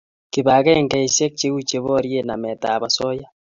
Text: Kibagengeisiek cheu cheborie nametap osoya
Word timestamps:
Kibagengeisiek 0.31 1.33
cheu 1.39 1.57
cheborie 1.69 2.21
nametap 2.23 2.81
osoya 2.87 3.27